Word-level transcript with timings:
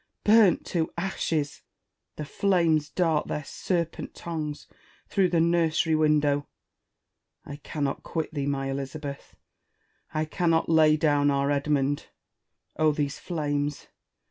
burnt 0.23 0.65
to 0.65 0.91
ashes! 0.97 1.61
The 2.15 2.25
flames 2.25 2.89
dart 2.89 3.27
their 3.27 3.43
serpent 3.43 4.15
tongues 4.15 4.65
through 5.07 5.29
the 5.29 5.39
nursery 5.39 5.93
window. 5.93 6.47
I 7.45 7.57
cannot 7.57 8.01
quit 8.01 8.33
thee, 8.33 8.47
my 8.47 8.71
Elizabeth! 8.71 9.35
I 10.11 10.25
cannot 10.25 10.67
lay 10.69 10.97
down 10.97 11.29
our 11.29 11.51
Edmund! 11.51 12.07
Oh, 12.77 12.91
these 12.93 13.19
flames 13.19 13.89